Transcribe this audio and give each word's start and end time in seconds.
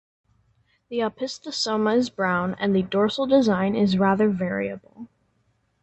The 0.89 1.01
opisthosoma 1.01 1.95
is 1.95 2.09
brown 2.09 2.55
and 2.57 2.75
the 2.75 2.81
dorsal 2.81 3.27
design 3.27 3.75
is 3.75 3.99
rather 3.99 4.29
variable. 4.31 5.07